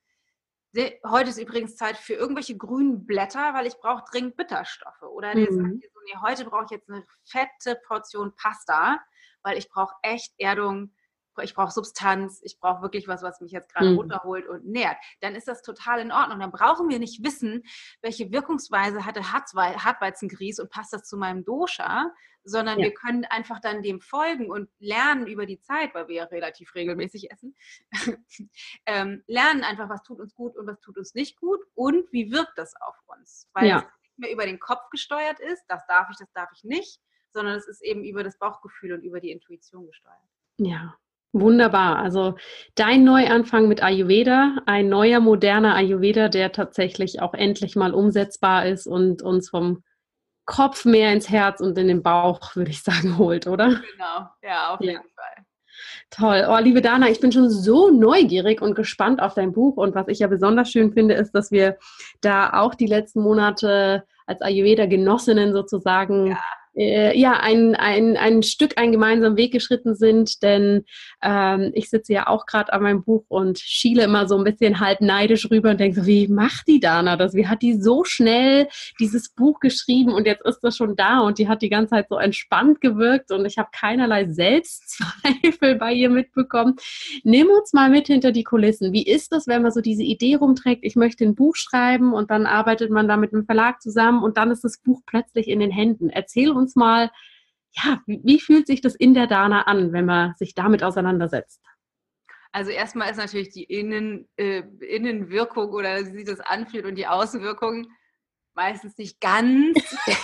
[1.06, 5.02] Heute ist übrigens Zeit für irgendwelche grünen Blätter, weil ich brauche dringend Bitterstoffe.
[5.02, 5.56] Oder der mhm.
[5.56, 9.00] sagt dir so, nee, heute brauche ich jetzt eine fette Portion Pasta,
[9.42, 10.94] weil ich brauche echt Erdung,
[11.44, 13.98] ich brauche Substanz, ich brauche wirklich was, was mich jetzt gerade mhm.
[13.98, 16.40] runterholt und nährt, dann ist das total in Ordnung.
[16.40, 17.64] Dann brauchen wir nicht wissen,
[18.02, 22.12] welche Wirkungsweise hatte Hartweizengrieß und passt das zu meinem Dosha,
[22.48, 22.86] sondern ja.
[22.86, 26.74] wir können einfach dann dem folgen und lernen über die Zeit, weil wir ja relativ
[26.76, 27.56] regelmäßig essen,
[28.86, 32.32] ähm, lernen einfach, was tut uns gut und was tut uns nicht gut und wie
[32.32, 33.50] wirkt das auf uns.
[33.54, 33.78] Weil ja.
[33.80, 37.02] es nicht mehr über den Kopf gesteuert ist, das darf ich, das darf ich nicht,
[37.32, 40.18] sondern es ist eben über das Bauchgefühl und über die Intuition gesteuert.
[40.58, 40.98] Ja,
[41.40, 41.98] Wunderbar.
[42.00, 42.36] Also
[42.76, 48.88] dein Neuanfang mit Ayurveda, ein neuer, moderner Ayurveda, der tatsächlich auch endlich mal umsetzbar ist
[48.88, 49.84] und uns vom
[50.46, 53.68] Kopf mehr ins Herz und in den Bauch, würde ich sagen, holt, oder?
[53.68, 55.02] Genau, ja, auf jeden ja.
[55.02, 55.46] Fall.
[56.10, 56.48] Toll.
[56.50, 59.78] Oh, liebe Dana, ich bin schon so neugierig und gespannt auf dein Buch.
[59.78, 61.78] Und was ich ja besonders schön finde, ist, dass wir
[62.22, 66.40] da auch die letzten Monate als Ayurveda-Genossinnen sozusagen ja
[66.78, 70.86] äh, ja, ein, ein, ein Stück einen gemeinsamen Weg geschritten sind, denn
[71.24, 74.80] ähm, ich sitze ja auch gerade an meinem Buch und schiele immer so ein bisschen
[74.80, 77.34] halb neidisch rüber und denke so, wie macht die Dana das?
[77.34, 78.68] Wie hat die so schnell
[79.00, 82.08] dieses Buch geschrieben und jetzt ist das schon da und die hat die ganze Zeit
[82.10, 86.76] so entspannt gewirkt und ich habe keinerlei Selbstzweifel bei ihr mitbekommen.
[87.24, 88.94] Nimm uns mal mit hinter die Kulissen.
[88.94, 92.30] Wie ist das, wenn man so diese Idee rumträgt, ich möchte ein Buch schreiben und
[92.30, 95.60] dann arbeitet man da mit einem Verlag zusammen und dann ist das Buch plötzlich in
[95.60, 96.10] den Händen.
[96.10, 97.10] Erzähl uns uns mal,
[97.72, 101.62] ja, wie, fühlt sich das in der Dana an, wenn man sich damit auseinandersetzt?
[102.52, 107.08] Also erstmal ist natürlich die Innen, äh, Innenwirkung oder wie sich das anfühlt und die
[107.08, 107.88] Außenwirkung
[108.54, 109.78] meistens nicht ganz.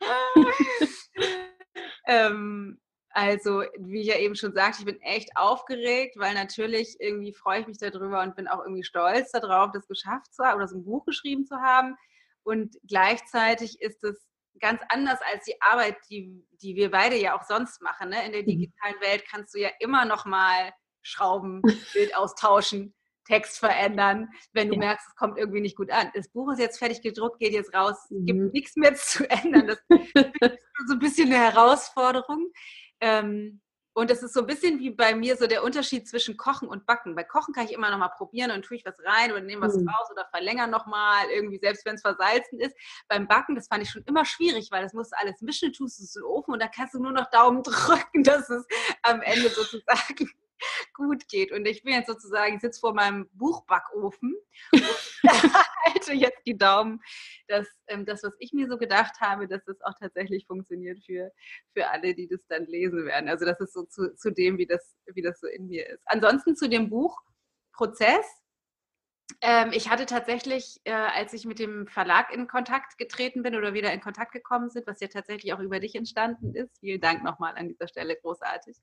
[2.06, 7.32] ähm, also, wie ich ja eben schon sagte, ich bin echt aufgeregt, weil natürlich irgendwie
[7.32, 10.68] freue ich mich darüber und bin auch irgendwie stolz darauf, das geschafft zu haben oder
[10.68, 11.96] so ein Buch geschrieben zu haben.
[12.48, 14.26] Und gleichzeitig ist es
[14.58, 18.08] ganz anders als die Arbeit, die, die wir beide ja auch sonst machen.
[18.08, 18.24] Ne?
[18.24, 18.46] In der mhm.
[18.46, 21.60] digitalen Welt kannst du ja immer noch mal schrauben,
[21.92, 22.94] Bild austauschen,
[23.26, 24.80] Text verändern, wenn du ja.
[24.80, 26.10] merkst, es kommt irgendwie nicht gut an.
[26.14, 28.50] Das Buch ist jetzt fertig gedruckt, geht jetzt raus, es gibt mhm.
[28.52, 29.66] nichts mehr zu ändern.
[29.66, 30.14] Das ist
[30.88, 32.50] so ein bisschen eine Herausforderung.
[33.02, 33.60] Ähm,
[33.98, 36.86] und es ist so ein bisschen wie bei mir so der Unterschied zwischen Kochen und
[36.86, 37.16] Backen.
[37.16, 39.66] Bei Kochen kann ich immer noch mal probieren und tue ich was rein oder nehme
[39.66, 39.88] was mhm.
[39.88, 42.76] raus oder verlängere noch mal irgendwie, selbst wenn es versalzen ist.
[43.08, 45.98] Beim Backen, das fand ich schon immer schwierig, weil das musst du alles mischen, tust
[45.98, 48.64] es in den Ofen und da kannst du nur noch Daumen drücken, dass es
[49.02, 50.30] am Ende sozusagen
[50.94, 51.52] gut geht.
[51.52, 54.36] Und ich bin jetzt sozusagen, ich sitze vor meinem Buchbackofen
[54.72, 54.82] und
[55.84, 57.00] halte jetzt die Daumen,
[57.46, 61.32] dass ähm, das, was ich mir so gedacht habe, dass das auch tatsächlich funktioniert für,
[61.74, 63.28] für alle, die das dann lesen werden.
[63.28, 66.02] Also das ist so zu, zu dem, wie das, wie das so in mir ist.
[66.06, 68.26] Ansonsten zu dem Buchprozess
[69.40, 73.74] ähm, ich hatte tatsächlich, äh, als ich mit dem Verlag in Kontakt getreten bin oder
[73.74, 76.78] wieder in Kontakt gekommen sind, was ja tatsächlich auch über dich entstanden ist.
[76.80, 78.76] Vielen Dank nochmal an dieser Stelle, großartig.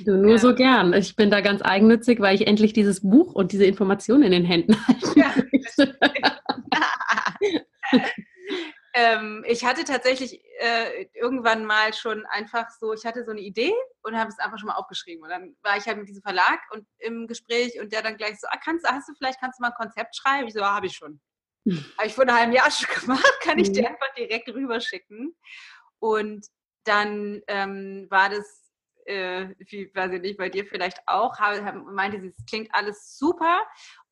[0.00, 0.92] Du nur ähm, so gern.
[0.94, 4.44] Ich bin da ganz eigennützig, weil ich endlich dieses Buch und diese Informationen in den
[4.44, 5.14] Händen halte.
[5.16, 5.32] Ja,
[8.96, 13.74] ähm, ich hatte tatsächlich äh, irgendwann mal schon einfach so, ich hatte so eine Idee
[14.02, 15.24] und habe es einfach schon mal aufgeschrieben.
[15.24, 18.38] Und dann war ich halt mit diesem Verlag und im Gespräch und der dann gleich
[18.38, 20.46] so, ah, kannst, hast du vielleicht, kannst du mal ein Konzept schreiben?
[20.46, 21.20] Ich so, ah, habe ich schon.
[21.98, 23.88] habe ich vor einem halben Jahr schon gemacht, kann ich dir mhm.
[23.88, 25.34] einfach direkt rüberschicken.
[25.98, 26.46] Und
[26.84, 28.70] dann ähm, war das,
[29.06, 33.60] äh, wie, weiß ich nicht, bei dir vielleicht auch, meinte sie, es klingt alles super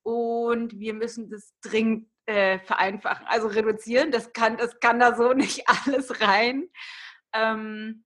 [0.02, 4.11] und wir müssen das dringend äh, vereinfachen, also reduzieren.
[4.11, 6.68] Das kann, das kann da so nicht alles rein.
[7.32, 8.04] Ähm,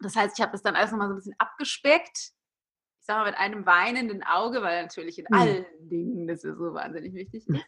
[0.00, 2.32] das heißt, ich habe das dann alles nochmal so ein bisschen abgespeckt.
[3.00, 5.38] Ich sage mal mit einem weinenden Auge, weil natürlich in mhm.
[5.38, 7.64] allen Dingen das ist so wahnsinnig wichtig ist.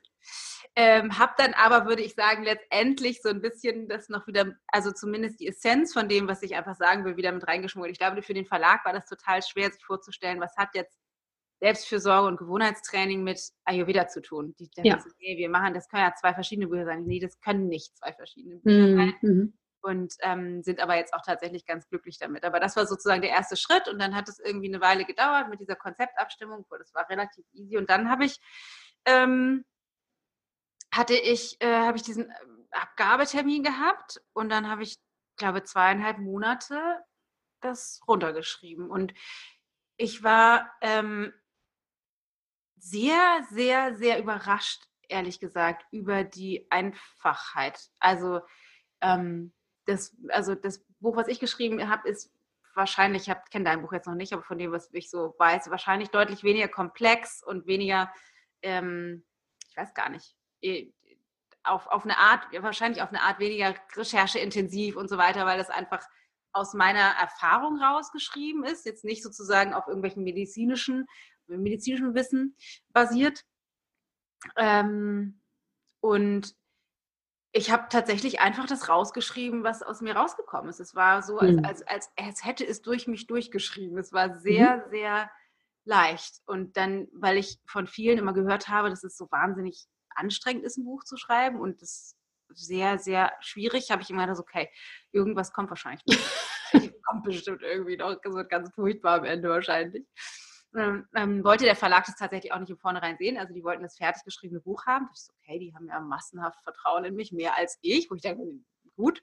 [0.76, 4.90] Ähm, hab dann aber, würde ich sagen, letztendlich so ein bisschen das noch wieder, also
[4.90, 7.92] zumindest die Essenz von dem, was ich einfach sagen will, wieder mit reingeschmuggelt.
[7.92, 10.98] Ich glaube, für den Verlag war das total schwer, sich vorzustellen, was hat jetzt
[11.64, 14.54] Selbstfürsorge und Gewohnheitstraining mit Ayurveda zu tun.
[14.58, 15.00] Die ja.
[15.00, 17.04] so, nee, wir machen, das können ja zwei verschiedene Bücher sein.
[17.04, 18.96] Nee, das können nicht zwei verschiedene Bücher mhm.
[18.96, 19.14] sein.
[19.22, 19.58] Mhm.
[19.80, 22.44] Und ähm, sind aber jetzt auch tatsächlich ganz glücklich damit.
[22.44, 25.48] Aber das war sozusagen der erste Schritt und dann hat es irgendwie eine Weile gedauert
[25.48, 26.66] mit dieser Konzeptabstimmung.
[26.78, 27.78] Das war relativ easy.
[27.78, 28.38] Und dann habe ich,
[29.06, 29.64] ähm,
[30.92, 32.34] hatte ich, äh, habe ich diesen äh,
[32.72, 34.98] Abgabetermin gehabt und dann habe ich,
[35.36, 36.78] glaube zweieinhalb Monate
[37.60, 38.90] das runtergeschrieben.
[38.90, 39.14] Und
[39.96, 41.32] ich war ähm,
[42.84, 47.78] sehr, sehr, sehr überrascht, ehrlich gesagt, über die Einfachheit.
[47.98, 48.40] Also,
[49.00, 49.54] ähm,
[49.86, 52.30] das, also das Buch, was ich geschrieben habe, ist
[52.74, 55.70] wahrscheinlich, ich kenne dein Buch jetzt noch nicht, aber von dem, was ich so weiß,
[55.70, 58.12] wahrscheinlich deutlich weniger komplex und weniger,
[58.62, 59.24] ähm,
[59.68, 60.92] ich weiß gar nicht, äh,
[61.62, 65.70] auf, auf eine Art, wahrscheinlich auf eine Art weniger rechercheintensiv und so weiter, weil das
[65.70, 66.06] einfach
[66.52, 71.06] aus meiner Erfahrung rausgeschrieben ist, jetzt nicht sozusagen auf irgendwelchen medizinischen
[71.46, 72.56] medizinischem Wissen
[72.92, 73.44] basiert.
[74.56, 75.40] Ähm,
[76.00, 76.54] und
[77.52, 80.80] ich habe tatsächlich einfach das rausgeschrieben, was aus mir rausgekommen ist.
[80.80, 81.64] Es war so, als, mhm.
[81.64, 83.96] als, als, als hätte es durch mich durchgeschrieben.
[83.96, 84.90] Es war sehr, mhm.
[84.90, 85.30] sehr
[85.84, 86.42] leicht.
[86.46, 90.78] Und dann, weil ich von vielen immer gehört habe, dass es so wahnsinnig anstrengend ist,
[90.78, 92.16] ein Buch zu schreiben und das
[92.48, 94.68] sehr, sehr schwierig, habe ich immer gedacht, okay,
[95.12, 96.04] irgendwas kommt wahrscheinlich.
[97.06, 100.04] kommt bestimmt irgendwie noch, es wird ganz furchtbar am Ende wahrscheinlich
[100.74, 103.38] ähm, ähm, wollte der Verlag das tatsächlich auch nicht im Vornherein sehen.
[103.38, 105.06] Also die wollten das fertig geschriebene Buch haben.
[105.06, 108.14] Da ich so, okay, die haben ja massenhaft Vertrauen in mich, mehr als ich, wo
[108.14, 108.42] ich denke,
[108.96, 109.22] gut.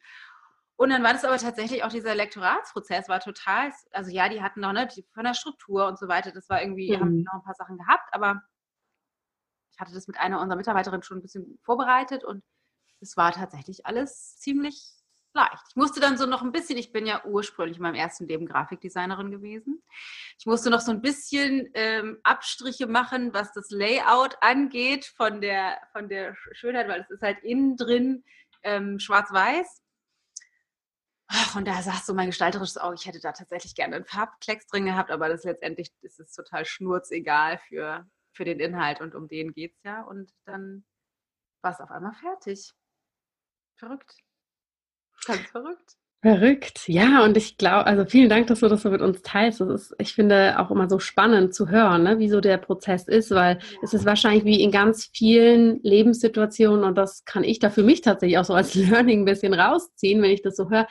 [0.78, 4.62] Und dann war das aber tatsächlich auch dieser Lektoratsprozess, war total, also ja, die hatten
[4.62, 7.02] noch, ne, die, von der Struktur und so weiter, das war irgendwie, mhm.
[7.02, 8.42] haben noch ein paar Sachen gehabt, aber
[9.74, 12.44] ich hatte das mit einer unserer Mitarbeiterinnen schon ein bisschen vorbereitet und
[13.00, 15.01] es war tatsächlich alles ziemlich
[15.34, 15.64] leicht.
[15.70, 18.46] Ich musste dann so noch ein bisschen, ich bin ja ursprünglich in meinem ersten Leben
[18.46, 19.82] Grafikdesignerin gewesen.
[20.38, 25.82] Ich musste noch so ein bisschen ähm, Abstriche machen, was das Layout angeht von der,
[25.92, 28.24] von der Schönheit, weil es ist halt innen drin
[28.64, 29.82] ähm, schwarz-weiß.
[31.56, 34.86] Und da sagst du mein gestalterisches Auge, ich hätte da tatsächlich gerne einen Farbklecks drin
[34.86, 39.54] gehabt, aber das letztendlich ist es total schnurzegal für, für den Inhalt und um den
[39.54, 40.02] geht es ja.
[40.02, 40.84] Und dann
[41.62, 42.74] war es auf einmal fertig.
[43.76, 44.18] Verrückt.
[45.26, 45.98] Ganz verrückt.
[46.24, 49.60] Verrückt, ja, und ich glaube, also vielen Dank, dass du das so mit uns teilst.
[49.60, 53.08] Das ist, ich finde, auch immer so spannend zu hören, ne, wie so der Prozess
[53.08, 53.78] ist, weil ja.
[53.82, 58.02] es ist wahrscheinlich wie in ganz vielen Lebenssituationen, und das kann ich da für mich
[58.02, 60.86] tatsächlich auch so als Learning ein bisschen rausziehen, wenn ich das so höre.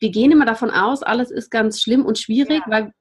[0.00, 2.70] Wir gehen immer davon aus, alles ist ganz schlimm und schwierig, ja.
[2.70, 2.92] weil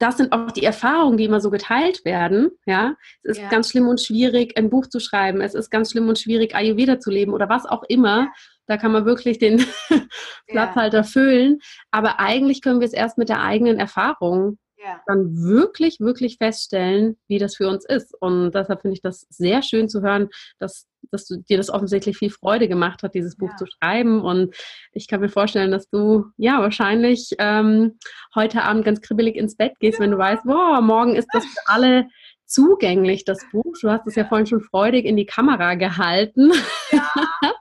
[0.00, 2.50] das sind auch die Erfahrungen, die immer so geteilt werden.
[2.66, 3.48] Ja, es ist ja.
[3.48, 5.40] ganz schlimm und schwierig, ein Buch zu schreiben.
[5.40, 8.28] Es ist ganz schlimm und schwierig, Ayurveda zu leben oder was auch immer.
[8.68, 9.64] Da kann man wirklich den
[10.46, 11.02] Platzhalter ja.
[11.02, 11.58] füllen.
[11.90, 15.00] Aber eigentlich können wir es erst mit der eigenen Erfahrung ja.
[15.06, 18.14] dann wirklich, wirklich feststellen, wie das für uns ist.
[18.20, 20.28] Und deshalb finde ich das sehr schön zu hören,
[20.58, 23.56] dass, dass du, dir das offensichtlich viel Freude gemacht hat, dieses Buch ja.
[23.56, 24.20] zu schreiben.
[24.20, 24.54] Und
[24.92, 27.98] ich kann mir vorstellen, dass du ja wahrscheinlich ähm,
[28.34, 31.60] heute Abend ganz kribbelig ins Bett gehst, wenn du weißt, boah, morgen ist das für
[31.66, 32.08] alle
[32.46, 33.74] zugänglich, das Buch.
[33.80, 36.52] Du hast es ja vorhin schon freudig in die Kamera gehalten.
[36.90, 37.12] Ja.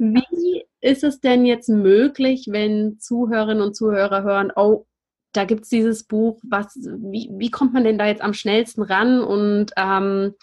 [0.00, 4.86] Wie ist es denn jetzt möglich, wenn Zuhörerinnen und Zuhörer hören, oh,
[5.32, 8.82] da gibt es dieses Buch, was, wie, wie kommt man denn da jetzt am schnellsten
[8.82, 10.34] ran und ähm,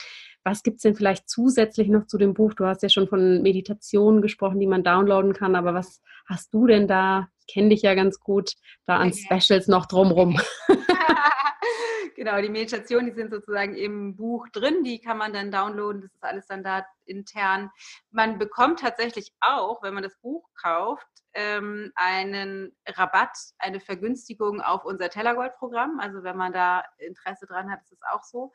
[0.44, 2.54] was gibt es denn vielleicht zusätzlich noch zu dem Buch?
[2.54, 6.68] Du hast ja schon von Meditationen gesprochen, die man downloaden kann, aber was hast du
[6.68, 7.28] denn da?
[7.40, 8.54] Ich kenne dich ja ganz gut,
[8.86, 10.40] da an Specials noch drumrum.
[12.16, 16.14] genau, die Meditationen, die sind sozusagen im Buch drin, die kann man dann downloaden, das
[16.14, 17.72] ist alles dann da intern.
[18.12, 24.86] Man bekommt tatsächlich auch, wenn man das Buch kauft, ähm, einen Rabatt, eine Vergünstigung auf
[24.86, 26.00] unser Tellergold-Programm.
[26.00, 28.52] Also wenn man da Interesse dran hat, ist es auch so.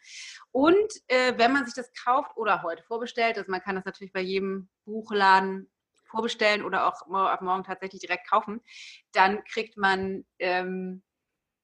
[0.51, 4.13] Und äh, wenn man sich das kauft oder heute vorbestellt, also man kann das natürlich
[4.13, 5.71] bei jedem Buchladen
[6.13, 8.61] vorbestellen oder auch ab morgen tatsächlich direkt kaufen,
[9.13, 11.03] dann kriegt man ähm,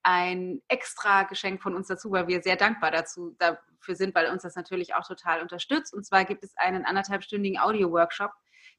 [0.02, 4.42] ein extra Geschenk von uns dazu, weil wir sehr dankbar dazu dafür sind, weil uns
[4.42, 5.92] das natürlich auch total unterstützt.
[5.94, 8.30] Und zwar gibt es einen anderthalbstündigen Audio-Workshop,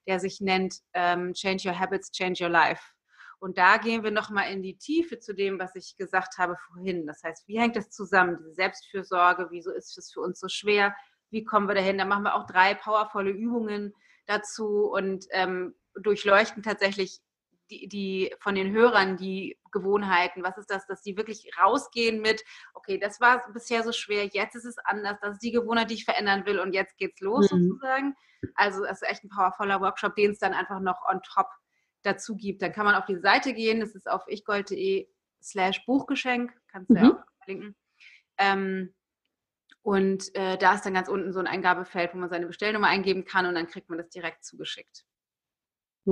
[0.08, 2.84] der sich nennt ähm, Change Your Habits, Change Your Life.
[3.39, 7.08] Und da gehen wir nochmal in die Tiefe zu dem, was ich gesagt habe vorhin.
[7.08, 9.47] Das heißt, wie hängt das zusammen, diese Selbstfürsorge?
[9.49, 10.93] Wieso ist es für uns so schwer?
[11.29, 11.97] Wie kommen wir dahin?
[11.97, 13.93] Da machen wir auch drei powervolle Übungen
[14.25, 17.21] dazu und ähm, durchleuchten tatsächlich
[17.69, 20.43] die, die von den Hörern die Gewohnheiten.
[20.43, 24.55] Was ist das, dass die wirklich rausgehen mit, okay, das war bisher so schwer, jetzt
[24.55, 27.51] ist es anders, das ist die Gewohnheit, die ich verändern will und jetzt geht's los
[27.51, 27.63] mhm.
[27.63, 28.15] sozusagen.
[28.55, 31.47] Also es ist echt ein powervoller Workshop, den es dann einfach noch on top
[32.03, 32.62] dazu gibt.
[32.62, 35.08] Dann kann man auf die Seite gehen, das ist auf ichgold.de
[35.41, 37.03] slash Buchgeschenk, kannst du mhm.
[37.03, 37.75] ja auch verlinken.
[38.38, 38.93] Ähm,
[39.82, 43.25] und äh, da ist dann ganz unten so ein Eingabefeld, wo man seine Bestellnummer eingeben
[43.25, 45.05] kann und dann kriegt man das direkt zugeschickt.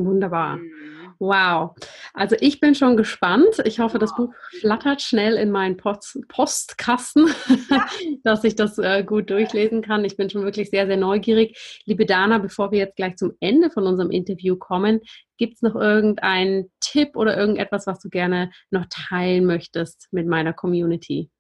[0.06, 0.58] Wunderbar.
[0.58, 0.98] Mhm.
[1.20, 1.76] Wow.
[2.14, 3.62] Also ich bin schon gespannt.
[3.66, 7.28] Ich hoffe, das Buch flattert schnell in meinen Post Postkasten,
[8.24, 10.06] dass ich das äh, gut durchlesen kann.
[10.06, 11.82] Ich bin schon wirklich sehr, sehr neugierig.
[11.86, 15.02] Liebe Dana, bevor wir jetzt gleich zum Ende von unserem Interview kommen,
[15.38, 20.54] gibt es noch irgendeinen Tipp oder irgendetwas, was du gerne noch teilen möchtest mit meiner
[20.54, 21.32] Community?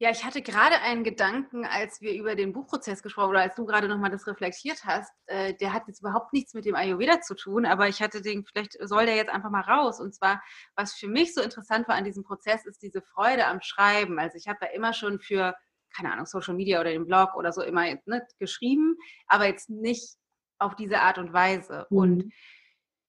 [0.00, 3.66] Ja, ich hatte gerade einen Gedanken, als wir über den Buchprozess gesprochen oder als du
[3.66, 5.12] gerade nochmal das reflektiert hast.
[5.26, 8.44] Äh, der hat jetzt überhaupt nichts mit dem Ayurveda zu tun, aber ich hatte den,
[8.44, 10.00] vielleicht soll der jetzt einfach mal raus.
[10.00, 10.40] Und zwar,
[10.76, 14.20] was für mich so interessant war an diesem Prozess, ist diese Freude am Schreiben.
[14.20, 15.56] Also ich habe ja immer schon für,
[15.96, 18.94] keine Ahnung, Social Media oder den Blog oder so immer ne, geschrieben,
[19.26, 20.16] aber jetzt nicht
[20.60, 21.88] auf diese Art und Weise.
[21.90, 21.98] Mhm.
[21.98, 22.32] Und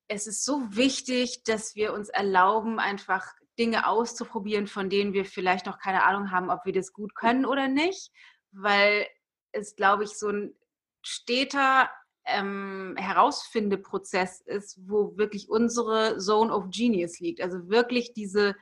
[0.08, 5.66] es ist so wichtig, dass wir uns erlauben, einfach Dinge auszuprobieren, von denen wir vielleicht
[5.66, 8.12] noch keine Ahnung haben, ob wir das gut können oder nicht,
[8.52, 9.06] weil
[9.52, 10.56] es, glaube ich, so ein
[11.04, 11.90] steter
[12.26, 17.42] ähm, Herausfindeprozess ist, wo wirklich unsere Zone of Genius liegt.
[17.42, 18.56] Also wirklich diese,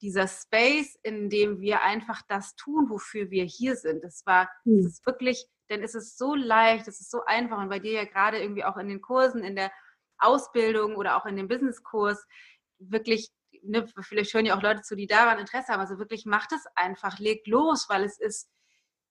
[0.00, 4.04] dieser Space, in dem wir einfach das tun, wofür wir hier sind.
[4.04, 4.86] Das war, das hm.
[4.86, 8.04] ist wirklich, denn es ist so leicht, es ist so einfach und bei dir ja
[8.04, 9.72] gerade irgendwie auch in den Kursen, in der
[10.18, 12.26] Ausbildung oder auch in dem Businesskurs
[12.78, 13.30] wirklich
[13.62, 15.80] ne, vielleicht hören ja auch Leute zu, die daran Interesse haben.
[15.80, 18.50] Also wirklich macht es einfach, legt los, weil es ist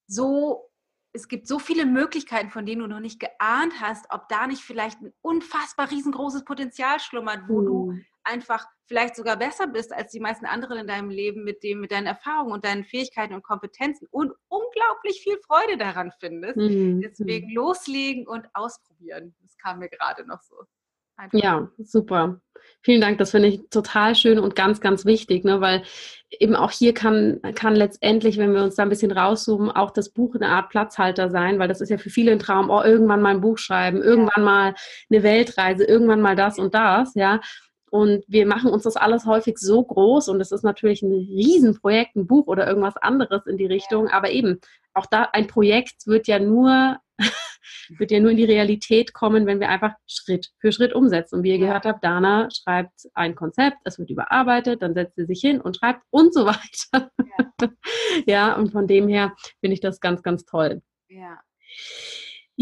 [0.07, 0.69] so,
[1.13, 4.61] es gibt so viele Möglichkeiten, von denen du noch nicht geahnt hast, ob da nicht
[4.61, 7.65] vielleicht ein unfassbar riesengroßes Potenzial schlummert, wo mhm.
[7.65, 11.79] du einfach vielleicht sogar besser bist als die meisten anderen in deinem Leben mit dem,
[11.79, 16.57] mit deinen Erfahrungen und deinen Fähigkeiten und Kompetenzen und unglaublich viel Freude daran findest.
[16.57, 17.01] Mhm.
[17.01, 19.33] Deswegen loslegen und ausprobieren.
[19.41, 20.65] Das kam mir gerade noch so.
[21.17, 21.39] Einfach.
[21.39, 22.41] Ja, super.
[22.83, 25.61] Vielen Dank, das finde ich total schön und ganz, ganz wichtig, ne?
[25.61, 25.83] weil
[26.31, 30.09] eben auch hier kann, kann letztendlich, wenn wir uns da ein bisschen rauszoomen, auch das
[30.09, 33.21] Buch eine Art Platzhalter sein, weil das ist ja für viele ein Traum, oh, irgendwann
[33.21, 34.75] mal ein Buch schreiben, irgendwann mal
[35.09, 37.39] eine Weltreise, irgendwann mal das und das, ja.
[37.91, 42.15] Und wir machen uns das alles häufig so groß und es ist natürlich ein Riesenprojekt,
[42.15, 44.59] ein Buch oder irgendwas anderes in die Richtung, aber eben
[44.93, 46.97] auch da ein Projekt wird ja nur
[47.97, 51.35] wird ja nur in die Realität kommen, wenn wir einfach Schritt für Schritt umsetzen.
[51.35, 55.25] Und wie ihr gehört habt, Dana schreibt ein Konzept, es wird überarbeitet, dann setzt sie
[55.25, 57.11] sich hin und schreibt und so weiter.
[57.37, 57.69] Ja,
[58.25, 60.81] ja und von dem her finde ich das ganz, ganz toll.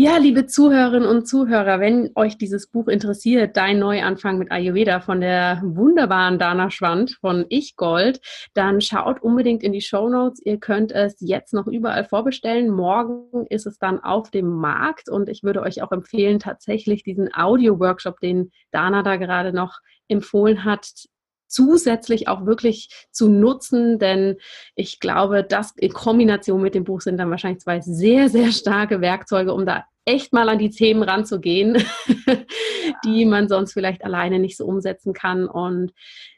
[0.02, 0.16] Ja.
[0.16, 5.62] Liebe Zuhörerinnen und Zuhörer, wenn euch dieses Buch interessiert, Dein Neuanfang mit Ayurveda von der
[5.62, 8.22] wunderbaren Dana Schwand von Ich Gold,
[8.54, 10.42] dann schaut unbedingt in die Show Notes.
[10.46, 12.70] Ihr könnt es jetzt noch überall vorbestellen.
[12.70, 17.30] Morgen ist es dann auf dem Markt und ich würde euch auch empfehlen, tatsächlich diesen
[17.34, 21.10] Audio-Workshop, den Dana da gerade noch empfohlen hat,
[21.50, 24.38] zusätzlich auch wirklich zu nutzen, denn
[24.76, 29.02] ich glaube, das in Kombination mit dem Buch sind dann wahrscheinlich zwei sehr, sehr starke
[29.02, 31.84] Werkzeuge, um da echt mal an die Themen ranzugehen,
[33.06, 35.48] die man sonst vielleicht alleine nicht so umsetzen kann.
[35.48, 35.92] Und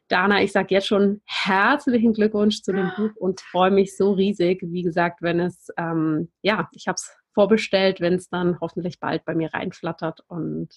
[0.08, 4.60] Dana, ich sage jetzt schon herzlichen Glückwunsch zu dem Buch und freue mich so riesig.
[4.62, 9.24] Wie gesagt, wenn es, ähm, ja, ich habe es vorbestellt, wenn es dann hoffentlich bald
[9.24, 10.70] bei mir reinflattert und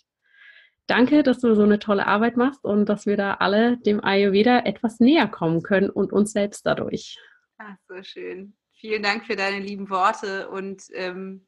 [0.87, 4.61] danke, dass du so eine tolle Arbeit machst und dass wir da alle dem Ayurveda
[4.61, 7.18] etwas näher kommen können und uns selbst dadurch.
[7.59, 8.57] Ach, so schön.
[8.72, 11.47] Vielen Dank für deine lieben Worte und ähm,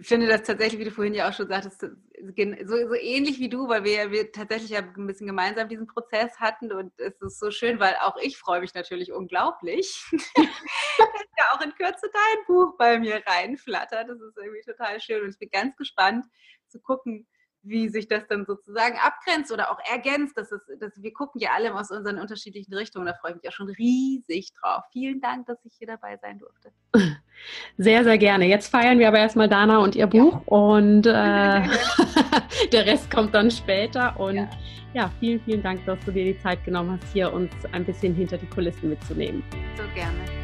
[0.00, 1.88] finde das tatsächlich, wie du vorhin ja auch schon sagtest, so,
[2.88, 6.72] so ähnlich wie du, weil wir, wir tatsächlich ja ein bisschen gemeinsam diesen Prozess hatten
[6.72, 10.46] und es ist so schön, weil auch ich freue mich natürlich unglaublich, dass
[11.38, 14.08] ja auch in Kürze dein Buch bei mir reinflattert.
[14.08, 16.26] Das ist irgendwie total schön und ich bin ganz gespannt
[16.68, 17.26] zu gucken,
[17.68, 20.36] wie sich das dann sozusagen abgrenzt oder auch ergänzt.
[20.36, 23.06] Das ist, das, wir gucken ja alle aus unseren unterschiedlichen Richtungen.
[23.06, 24.84] Da freue ich mich auch schon riesig drauf.
[24.92, 26.72] Vielen Dank, dass ich hier dabei sein durfte.
[27.76, 28.46] Sehr, sehr gerne.
[28.46, 30.42] Jetzt feiern wir aber erstmal Dana und ihr Buch ja.
[30.46, 31.10] und äh,
[32.72, 34.18] der Rest kommt dann später.
[34.18, 34.48] Und ja.
[34.94, 38.14] ja, vielen, vielen Dank, dass du dir die Zeit genommen hast, hier uns ein bisschen
[38.14, 39.44] hinter die Kulissen mitzunehmen.
[39.76, 40.35] So gerne.